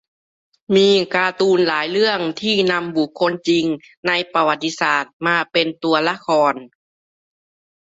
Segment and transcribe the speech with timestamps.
[0.75, 3.65] มีการ์ตูนหลายเรื่องที่นำบุคคลจริง
[4.07, 6.53] ในประวัติศาสตร์มาเป็นตัวละคร